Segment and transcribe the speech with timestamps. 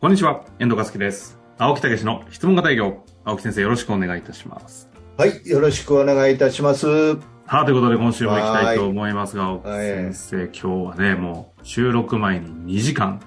[0.00, 1.36] こんにちは、遠藤和樹です。
[1.58, 3.02] 青木武の質問型営業。
[3.24, 4.88] 青木先生、よろしくお願いいたします。
[5.16, 7.14] はい、よろしくお願いいたします。
[7.14, 13.20] さあ、ということで今週も行きたいと思いますが、青木はい先生、今日はね、もう収録前に2時間。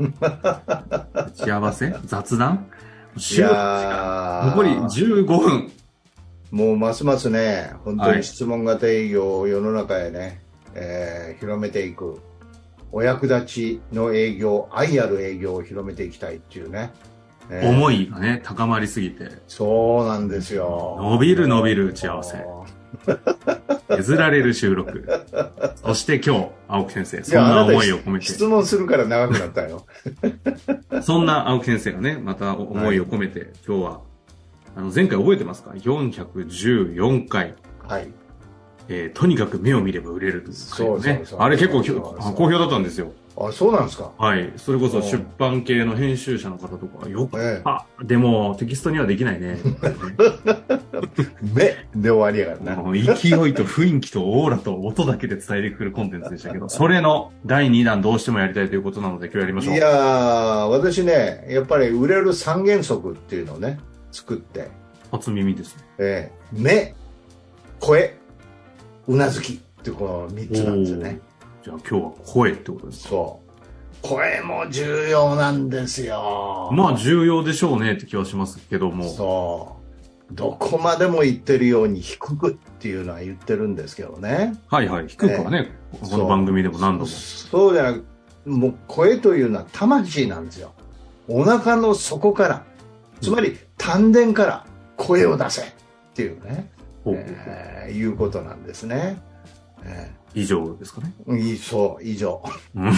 [0.00, 1.94] 打ち合わせ？
[2.04, 2.66] 雑談？
[3.16, 5.70] い収録時間残り15分。
[6.50, 10.40] もうますますね、本当はいに質問型営業を世の中へね、
[10.74, 12.20] えー広めていく、
[12.92, 16.92] お役立ちの営業、愛ある営業を広めていきたいっていうね。
[17.50, 20.98] えー思いがね、高まりすぎて、そうなんですよ。
[21.00, 22.44] 伸びる伸びる打ち合わせ
[23.88, 25.04] 削られる収録。
[25.76, 28.26] そして今日、青木先生、そんな思いを込めて。
[28.26, 29.86] 質問するから長くなったよ。
[31.02, 34.00] そんな青木先生がね、また思いを込めて、今日は、
[34.76, 37.54] あの、前回覚えてますか ?414 回、
[37.86, 38.08] はい。
[38.88, 40.54] えーとにかく目を見れば売れるとね。
[40.54, 41.82] そうそうそうあれ結構
[42.34, 43.12] 好評だったんですよ。
[43.40, 44.10] あ、そうなんですか？
[44.18, 44.52] はい。
[44.56, 49.58] それこそうん出版系の編集者の方とか、よく、ええあ、でもテキストにはできないね。
[51.54, 52.92] 目で終わりやからな。
[52.92, 59.74] 勢いと雰囲気とオーラと音だけで伝えてくるコンテンツでしたけど、それの第2弾どうしてもやりたいということなので今日やりましょう。
[59.74, 63.78] いやー、私ね、やっぱり売れる三原則っていうのをね、
[64.10, 64.68] 作って、
[65.12, 65.82] 初耳ですね。
[65.98, 66.94] えー目、
[67.80, 68.16] 声、
[69.08, 71.20] うなずきってこの三つなんですよね。
[71.64, 73.48] じゃあ今日は声ってことですかそう。
[74.02, 76.70] 声も重要なんですよ。
[76.72, 79.08] まあ重要でしょうねって気はしますけども。
[79.08, 79.76] そ
[80.30, 80.34] う。
[80.34, 84.54] どこまでも言ってるように低くっていうのは言ってるんですけどね。
[84.68, 85.08] はいはい。
[85.08, 85.70] 低くはね、
[86.02, 87.06] この番組でも何度も。
[87.06, 88.04] そうじゃなく
[88.44, 90.74] もう声というのは魂なんですよ。
[91.28, 92.64] お腹の底から、
[93.20, 95.64] つまり丹田から声を出せっ
[96.14, 96.70] ていうね、
[97.06, 99.20] えーいうことなんですね。
[99.84, 101.12] え以上ですかね。
[101.26, 102.42] ーいいそう、以上。
[102.74, 102.92] うん。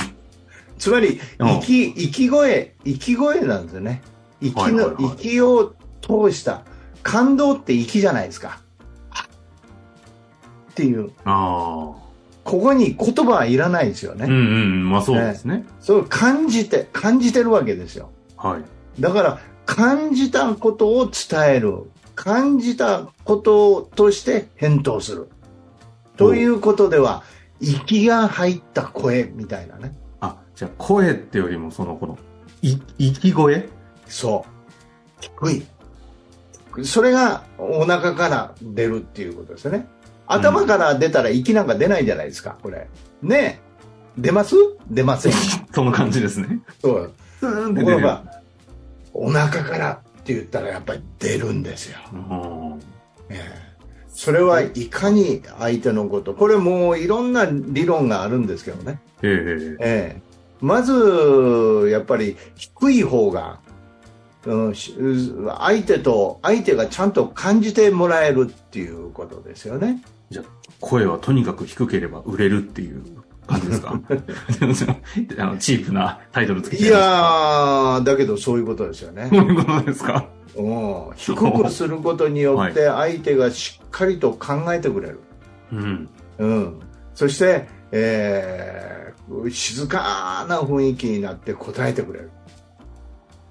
[0.78, 4.02] つまり、うん息、息声、息声なんですよね。
[4.40, 6.62] 息の、はいはいはい息を通した、
[7.02, 8.60] 感動って息じゃないですか。
[10.70, 11.92] っていう、あ
[12.44, 14.14] ここに言葉はいらないですよあ。
[14.14, 14.26] うんね。
[14.26, 14.90] うん。
[14.90, 15.66] まあそうですね。
[15.80, 18.10] そう感じて、感じてるわけですよ。
[18.36, 19.00] はい。
[19.00, 21.90] だから、感じたことを伝える。
[22.14, 25.28] 感じたこととして返答する。
[26.16, 27.22] ということでは、
[27.60, 29.94] 息が入った声みたいなね。
[30.20, 32.18] あ、じゃあ声ってよりもその、この、
[32.62, 33.68] い、息声？
[34.06, 34.50] そう。
[35.20, 35.66] 低い。
[36.84, 39.86] それがお腹から出るっていうことですよね。
[40.26, 42.88] 頭から出たら息なんか出ないじゃないですか、これ。
[43.22, 43.60] ね
[44.16, 44.20] え。
[44.20, 44.54] 出ます？
[44.90, 45.32] 出ません。
[45.72, 46.60] その感じですね。
[46.80, 47.12] そう。
[47.40, 48.24] ところが、
[49.12, 51.98] お腹からって言ったらやっぱり出るんですよ。
[52.12, 52.80] うん
[53.28, 53.70] ええ
[54.12, 59.00] それはいかに相手のこと、これもういろんな理論があるんですけどね。
[59.22, 63.60] ええええまず、やっぱり低い方が、
[64.44, 64.94] うん、し
[65.58, 70.02] 相手と、相手がちゃんと感じてもらえるっていうことですよね。
[70.28, 70.44] じゃあ、
[70.80, 73.02] 声はとにかく低ければ売れるっていう
[73.50, 74.00] 感じですか？
[75.38, 79.36] あのチープなタイトルつけていやー、だけどそういうことですよねそ。
[79.40, 80.26] ういうことですか？
[80.56, 85.20] うん、低くすることによって相手がしっかりと考えてくれる。
[85.72, 86.08] うん。
[86.38, 86.80] うん、
[87.14, 89.00] そして、えー
[89.48, 92.30] 静かな雰囲気になって答えてくれる。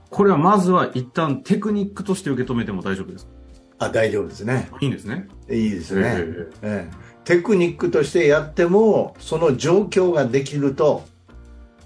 [0.09, 3.31] これはまずは一旦テクニックとして受け止めても大丈夫ですか？
[3.79, 4.69] あ、大丈夫ですね。
[4.81, 5.27] いいんですね。
[5.49, 6.15] いいですね。
[6.17, 11.03] えええテクニックとしてやっても、その状況ができると、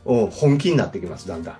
[0.05, 1.55] お本気になってきます、だんだん。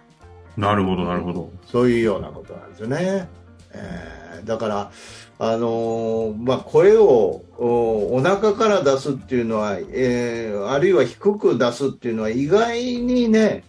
[0.58, 1.52] えなるほど、なるほど。
[1.66, 3.28] そういうようなことなんですよね。
[3.74, 4.92] えーだから、
[5.40, 13.64] あのーまあ、声をおお腹から出すっていうのは、えーあるいは低く出すっていうのは意外にね、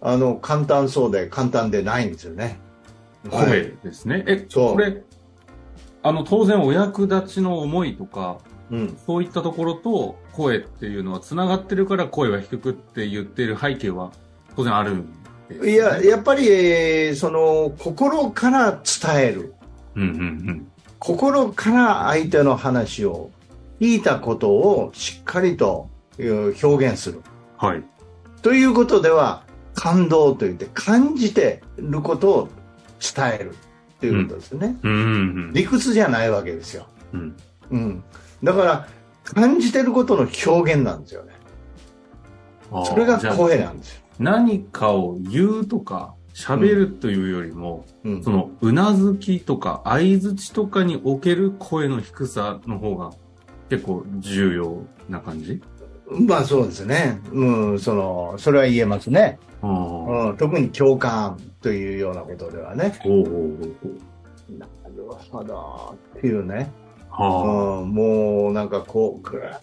[0.00, 2.58] あの、簡単そうで簡単でないんですよね。
[3.30, 4.24] はい声ですね。
[4.26, 5.02] え、そうこれ、
[6.02, 8.38] あの、当然お役立ちの思いとか、
[8.70, 8.98] うん。
[9.06, 14.12] そういったところと声っていうのは繋がってるから声は低くって言ってる背景は
[14.56, 15.04] 当然あるね
[15.62, 19.54] いや、やっぱり、えーその、心から伝える。
[19.96, 20.68] うんうん
[20.98, 23.30] 心から相手の話を、
[23.80, 25.88] 聞いたことをしっかりと
[26.18, 27.22] えー表現する。
[27.60, 27.68] うん。
[27.68, 27.82] はい。
[28.40, 29.44] ということでは、
[29.74, 32.48] 感動といって感じてることを
[33.00, 33.54] 伝える
[34.02, 34.76] ということですね。
[34.82, 34.96] うんう
[35.50, 36.88] ん理屈じゃないわけですよ。
[37.12, 37.36] うん。
[37.70, 38.04] うん。
[38.42, 38.88] だから、
[39.22, 41.32] 感じてることの表現なんですよね。
[42.84, 44.02] それが声なんですよ。
[44.18, 53.12] 何かを言うとか、喋るというよりも、うんその、うなずきとか、相づちとかにおける声の低さの方が
[53.70, 55.62] 結構重要な感じ？
[56.20, 57.20] まあそうですね。
[57.32, 59.38] うん、その、それは言えますね。
[59.62, 60.30] ああ。
[60.30, 62.98] うん、特に共感というようなことではね。
[63.04, 63.88] おうおうお
[64.54, 64.72] うなる
[65.30, 65.96] ほど。
[66.18, 66.70] っていうね。
[67.10, 69.60] はうん、もうなんかこう、ぐーっ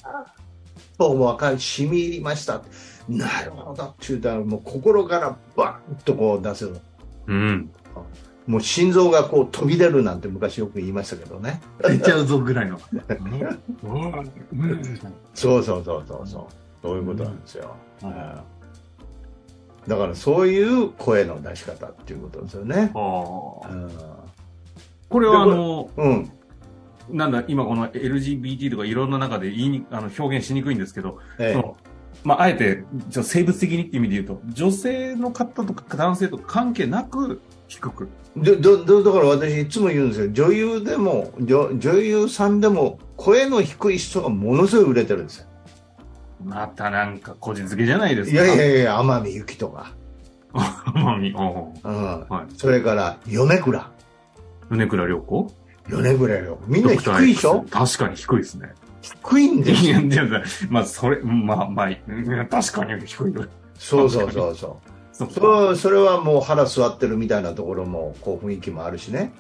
[0.98, 2.62] と分かる、染み入りました。
[3.08, 6.76] なるほどって言ったら、もう心からバンとこう出せる。
[6.76, 6.80] あ。
[7.28, 7.72] うん。
[8.50, 11.62] もう心臓がこう飛び出るなんて昔よく言いましたけどね。
[11.84, 12.80] 出ちゃうぞぐらいの。
[15.36, 16.46] そうそうそうそうそう。
[16.82, 17.76] そういうことなんですよ。
[18.02, 18.16] うんうん
[19.88, 22.92] だからそういう声の出し方っていうことですよね。
[22.94, 23.92] はあうん。
[25.10, 26.32] これはあの、うん。
[27.10, 31.78] なんだ、今この LGBT とかいろんな中で言いにあの表現しにくいんですけど、えその
[32.24, 38.10] まあ、あえて、じゃあ生物的にっていう意味で言うと、女性の方とか男性とか関係なく低く。
[38.38, 40.32] え、どどだから私いつも言うんですよ。
[40.32, 45.46] 女優でも、女女優さんでも声の低い人がものすごい売れてるんですよ。
[46.44, 48.44] またなんか、こじつけじゃないですか。
[48.46, 49.94] いやいやいや、天海祐希とか。
[50.94, 52.28] まみ、おううん。
[52.28, 52.54] はい。
[52.58, 53.92] それから、米倉。
[54.70, 55.54] 米倉涼子？
[55.90, 56.60] 米倉よ。
[56.68, 57.66] みんな低いでしょ？
[57.70, 58.74] 確かに低いですね。
[59.02, 60.00] 低いんですよ。
[60.00, 60.26] いや、
[60.70, 63.46] まあ、それ、まあ、まあ、うん確かに低いよ。
[63.78, 64.90] そうそうそうそう。
[65.12, 69.34] そうそうそれはもう腹座ってるみたいなところも、こう雰囲気もあるしね。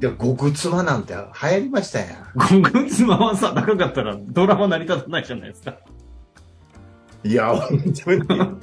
[0.00, 5.76] で、極妻なんて流行りましたやゴング妻はさ、高かったらドラマ成り立たないじゃないですか。
[7.24, 7.28] ん。
[7.28, 8.58] いや、本当に。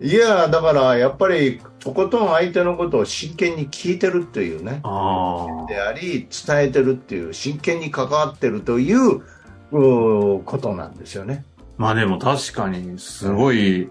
[0.00, 4.80] いや、だから、やっぱり、とことん相手のことを真剣に聞いてるっていうね。
[4.84, 9.22] あであり、伝えてるっていう、真剣に関わってるという、
[9.70, 11.44] ことなんですよね。
[11.76, 13.90] まあでも確かに、すごい、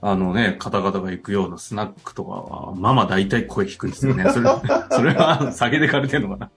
[0.00, 4.24] あのね、方々が行くようなスナックとかは、まあまあ大体声低いですよね。
[4.32, 4.48] それ、
[4.90, 6.50] それは酒で借りてんのかな。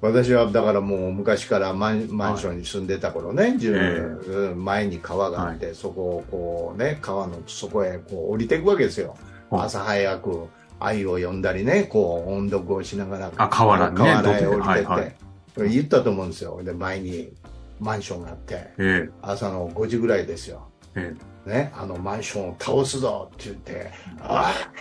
[0.00, 9.16] 私はだからもう昔からマンマンションに住んでた頃ね、自分うん前に川があって、そこをこうね、川の底へこう降りていくわけですよ。
[9.50, 10.48] はい朝早く
[10.80, 15.16] 愛を呼んだりね、こう音読をしながら、あ河原にね河原へ降りてって、はいはい
[15.56, 16.62] 言ったと思うんですよ。
[16.62, 17.32] で、前に
[17.80, 20.68] マンションがあって、え朝の5時ぐらいですよ。
[20.94, 21.14] え、
[21.46, 23.90] えね、あのマンションを倒すぞって言って、
[24.20, 24.72] ああっ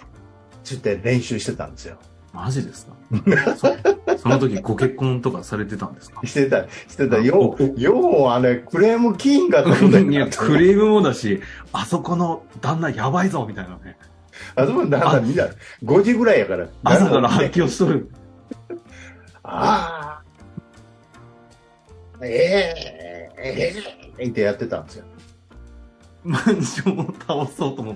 [0.63, 1.97] て言って練習してたんですよ。
[2.01, 3.55] え、マジですか？
[3.57, 3.67] そ
[4.17, 6.21] その時ご結婚とかされてたんですか？
[6.25, 7.17] してた、してた。
[7.17, 11.41] あよう、ようあれ、クレームキーンがと思った いや、クレームもだし、
[11.73, 13.97] あそこの旦那やばいぞ、みたいなね。
[14.55, 15.47] あそこだからみんな、
[15.83, 16.67] 5時ぐらいやから。
[16.83, 18.09] 朝から発ね揮をしとる。
[19.43, 20.10] ああ。
[22.23, 23.73] えええ
[24.19, 25.05] えってやってたんですよ。
[26.23, 27.95] マンションを倒そうと思っ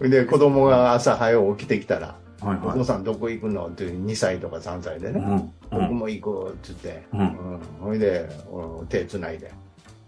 [0.00, 0.08] て。
[0.08, 2.84] で、子供が朝早く起きてきたら、はいはいお父。
[2.84, 5.32] さんどこ行くのって2歳とか3歳でね、うん。
[5.34, 5.52] うん。
[5.70, 7.22] 僕も行くって言って、うんう
[7.56, 8.28] んほいで、
[8.88, 9.52] 手つないで、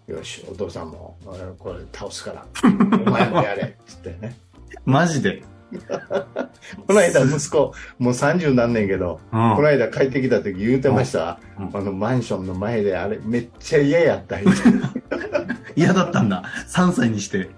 [0.07, 1.17] よし、お父さんも
[1.59, 4.37] これ倒すから、お前もやれって言ってね。
[4.85, 5.43] マジで。
[6.87, 14.37] この間息子、もう三十何年けど、うんこの間帰ってきた時言うてました、うんあのマンションの前であれめっちゃ嫌やった
[15.77, 16.45] 嫌だったんだ。
[16.69, 17.49] 3歳にして。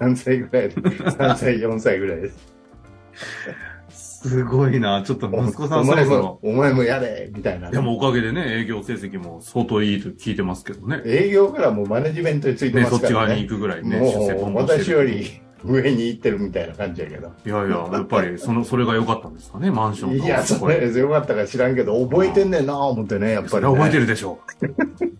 [0.00, 5.02] 3歳ぐらいで3歳4歳ぐらいですすごいな。
[5.02, 6.38] ちょっと息子さおんそろそろ。
[6.42, 11.02] お前もやれみたいなね、でもおかげでね、営業成績も相当いいと聞いてますけどね。
[11.04, 20.24] 営業からもうマネジメントについてね、まそっち側にすからね行くぐらいね、もう私より上に行ってるみたいな感じやけどいやいや、やっぱり、その、それが良かったんですかね、マンションの。
[20.24, 24.40] いやそれよかったか知らんけど覚えてんねんな思ってねやっぱり、ね、覚えてるでしょ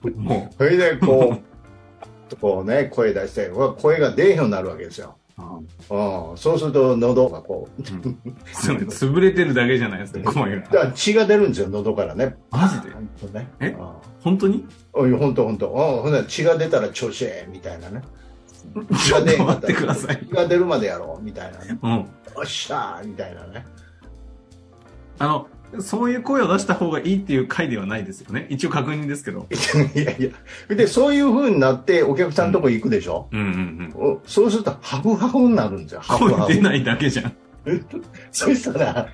[0.05, 0.11] う。
[0.19, 1.37] もそれでこ
[2.33, 5.43] うこうね声出してうわ声が出えへんようになるわけですよう。
[5.43, 7.83] うんうん、そうすると喉がこう、
[8.53, 10.93] それ潰れてるだけじゃないですか、声だからが。
[10.93, 12.37] 血が出るんですよ、喉からね。
[12.51, 12.95] マジで？
[12.95, 13.49] ほんとね。
[13.61, 13.77] え？
[14.23, 14.67] 本当に？
[14.93, 15.71] おい、ほんとほんと。
[15.71, 18.03] うんほんなら血が出たら調子ええ、みたいなね。
[18.91, 20.27] 血ちょが出っと待ってください。
[20.27, 21.79] 血が出るまでやろう、みたいなね。
[21.83, 22.07] うん。
[22.35, 23.67] おっしゃー、みたいなね。
[25.19, 25.47] あの、
[25.81, 28.47] そういう声を出した方がいいっていう回ではないですよね。
[28.51, 29.47] 一応確認ですけど。
[29.95, 30.23] いやい
[30.69, 30.75] や。
[30.75, 33.29] で、そういう風になってお客さんのとこ行くでしょ？
[33.33, 34.13] うんうんうん。
[34.15, 36.01] おそうすると、ハフハフになるんですよ。
[36.03, 36.47] ハフハフ。
[36.47, 37.33] 声出ないだけじゃん。
[38.33, 39.09] そしたら、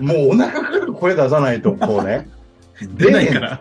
[0.00, 2.28] もうお腹から声出さないと、こうね。
[2.98, 3.60] 出ないから。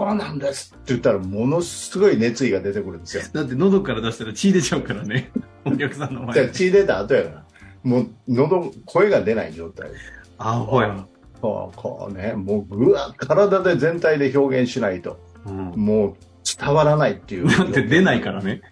[0.00, 3.22] そうなんですって言ったら、ものすごい熱意が出てくるんですよ。
[3.32, 5.30] だって喉から出したら血出ちゃうからね。
[5.64, 6.50] お客さんの前で。
[6.50, 7.44] 血出た後やから。
[7.82, 9.90] もう、喉、声が出ない状態。
[10.38, 11.04] あほや。
[11.40, 15.72] こう、こうね、もう、ぐわ、体で全体で表現しないと、うん。
[15.76, 16.14] もう、
[16.60, 17.48] 伝わらないっていう。
[17.48, 18.62] だって出ないからね。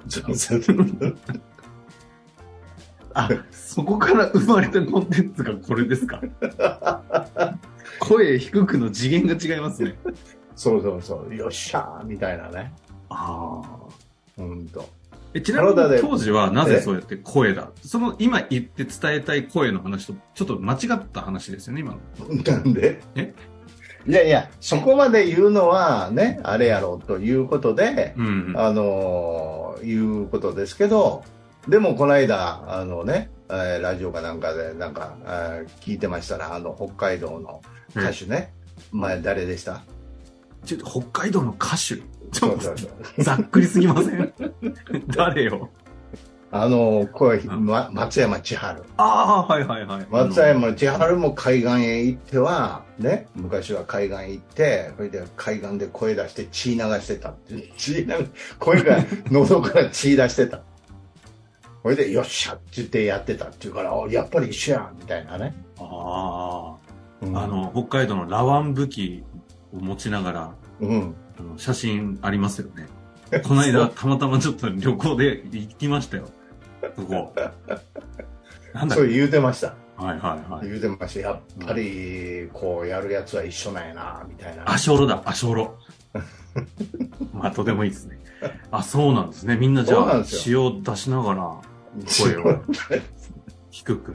[3.14, 6.20] あ、そこから生まれたコンテンツがこれですか？
[7.98, 9.96] 声低くの次元が違いますね。
[10.60, 12.70] そうそうそう、よっしゃーみたいなね。
[13.08, 14.42] ああ。
[14.42, 14.86] うんと。
[15.32, 17.70] えちなみに当時はなぜそうやって声だ？
[17.82, 21.98] その今言って伝えたい声の話とちょっと間違った話ですよね、今の。
[22.44, 23.00] なんで？
[23.14, 23.32] え？
[24.06, 28.54] いやいや、そこまで言うのはね、あれやろうということで、うん。
[28.54, 31.24] あのーいうことですけど、
[31.68, 37.62] でもこの間、あのね、えーラジオかなんかで、なんか、えー聞いてましたら、あの、北海道の
[37.96, 38.52] 歌手ね、
[38.92, 39.80] 前誰でした？
[40.64, 44.32] ちょっと北海道の歌手ちょっとざっくりすぎません？
[45.08, 45.68] 誰よ？
[46.52, 48.82] あの、声、うんま、松山千春。
[48.96, 50.06] ああ、はいはいはい。
[50.10, 57.72] 松山千春も海岸へ行っては、ね、昔は海岸へ行って、それで海岸で声出して血流してたって。
[57.76, 58.06] 血流、
[58.58, 58.98] 声が
[59.30, 60.60] 喉から血出してた。
[61.84, 65.54] それで、よっしゃって言ってやってたっていうから、あやっぱり一緒やんみたいなね。
[65.78, 66.74] あ
[67.22, 69.22] うんあ、あ、の、北海道のラワン武器
[69.72, 71.14] を持ちながら、うん。
[71.38, 72.88] あの写真ありますよね。
[73.44, 76.28] この間、たまたまちょっと旅行で行きましたよ。
[76.96, 77.32] そこ。
[78.74, 79.74] なんだそう言うてました。
[79.96, 80.68] はいはいはい。
[80.68, 81.20] 言うてました。
[81.20, 84.70] やっぱり、こう、やるやつは一緒なんやな、みたいな。
[84.70, 85.78] アショロだ、アショロ。
[87.32, 88.18] まあ、とてもいいですね。
[88.70, 89.56] あ、そうなんですね。
[89.56, 91.54] みんなじゃあ、詩を出しながら、
[92.06, 92.62] 声を
[93.70, 94.14] 低く。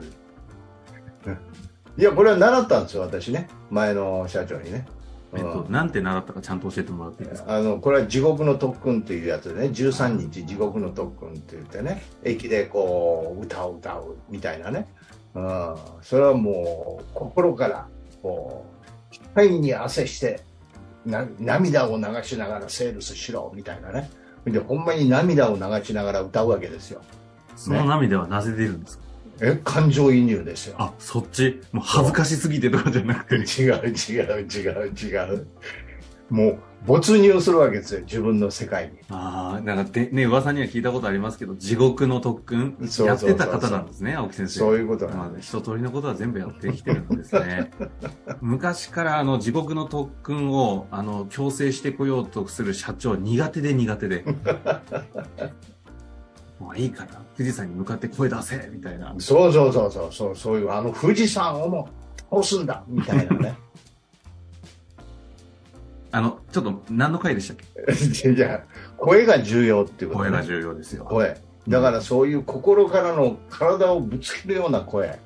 [1.98, 3.48] いや、これは習ったんですよ、私ね。
[3.70, 4.86] 前の社長にね。
[5.36, 5.72] えっと、うん。
[5.72, 7.56] なんて習ったかちゃんと教えてもらっていいですか？
[7.56, 12.02] あのこれは地獄の特訓っていうやつでね13日地獄の特訓って言ってね。
[12.24, 14.88] 駅でこう歌を歌うみたいなね、
[15.34, 17.86] うん、それはもう心から
[18.22, 18.66] こ
[19.12, 20.40] う肺に汗して
[21.04, 24.10] な涙を流しながらセールスしろみたいなね。
[24.44, 27.02] でほんまに涙を流しながら歌うわけですよ。
[27.56, 29.05] その涙はなぜ出るんですか？
[29.40, 31.60] え感情移入ですよあ、そっち？
[31.72, 33.62] もう恥ずかしすぎてとかじゃなくて。
[33.62, 35.46] 違う違う違う違う
[36.30, 44.58] もう没入するわけですよ自分の世界にああ、なんかで、ね、噂には聞いたことありますけど、地獄の特訓やってた方なんですね、青木先生。
[44.60, 47.70] そういうことなんまあ、です一通りのことは全部やってきてるんですね。
[48.40, 54.24] 昔からあの地獄の特訓をあの強制してこようとする社長苦手で苦手で。
[56.58, 59.14] もういいから、富士山に向かって声出せみたいな。
[59.18, 61.88] そうそうそうそうそうそういうあの富士山をも
[62.30, 63.58] 倒すんだみたいなね。
[66.12, 67.56] あの、ちょっと何の回でしたっ
[67.94, 68.34] け？
[68.34, 71.04] じゃあ声が重要っていうこと、ね、声が重要ですよ。
[71.04, 71.38] 声。
[71.68, 75.16] だからそういう心からの体をぶつけるような声、ね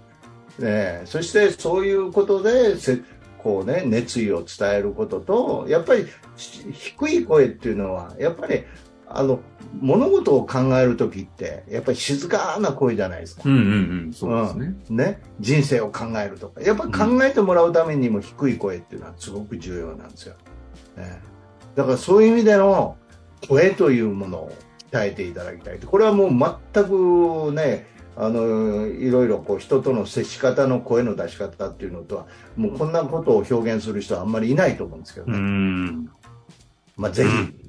[0.60, 3.02] え、そしてそういうことでせ
[3.38, 6.06] こうね熱意を伝えることとやっぱり
[6.36, 8.64] し低い声っていうのはやっぱり
[9.12, 9.40] あの
[9.80, 13.42] 物事を考える時ってやっぱり静かな声じゃないですか。
[13.44, 14.74] うんうんうん、そうですね。
[14.90, 16.60] ね、人生を考えるとか。
[16.60, 20.34] やっぱり考えてもらうためにも低い声っていうのはすごく重要なんですよ、
[20.96, 21.20] ね、
[21.74, 22.96] だからそういう意味での
[23.48, 24.52] 声というものを
[24.90, 25.78] 鍛えていただきたい。
[25.78, 27.86] これはもう全くね
[28.16, 32.26] あのいろいろこう人との接し方の声の出し方っていうのとは
[32.56, 36.10] もうこんなことを表現する人はあんまりいないと思うんですけどうね、ん。
[36.96, 37.24] まあ、ぜ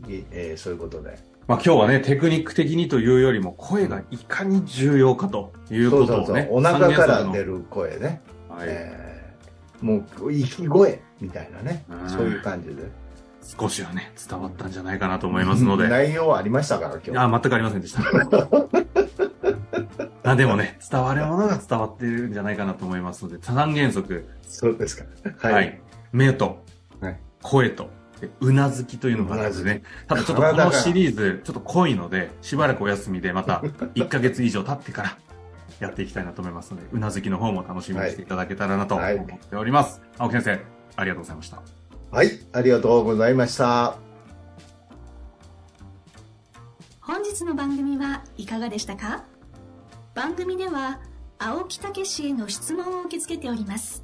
[0.07, 6.25] ひ、えーそういうことでまあ今日はね、テクニック的にというよりも、声がいかに重要かというそうことをね。
[6.25, 8.67] そうそうお腹から出る声ね、はい。
[8.67, 9.12] えー
[9.81, 12.83] もう息声みたいなねうんそういう感じで。
[13.43, 15.89] 少しはね、伝わったんじゃないかなと思いますので。
[15.89, 17.17] 内容はありましたから、今日。
[17.17, 18.03] あ、全くありませんでした。
[20.31, 25.05] あでもね、伝わるものが伝わってるんじゃないかなと思いますので、三原則、そうですか。
[25.39, 25.81] はい、はい。
[26.13, 26.63] 目と、
[27.01, 27.89] はい声と、で
[28.39, 29.83] うなずきというのがあるんですね。
[30.07, 33.59] ただちょっとこのシリーズ、ちょっと濃いので、しばらくお休みで、また
[33.95, 35.17] 1ヶ月以上経ってから、
[35.79, 40.01] やっていきたいなと思いますので、うなずきの方も楽しみにしていただけたらなと思はいっております。
[40.17, 40.59] 青木先生、
[40.95, 41.61] ありがとうございました。
[42.11, 42.29] はい。
[42.53, 43.95] ありがとうございました。
[46.99, 49.25] 本日の番組はいかがでしたか？
[50.13, 50.99] 番組では
[51.39, 54.03] 青木武氏への質問を受け付けております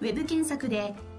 [0.00, 0.94] ウェブ検索で「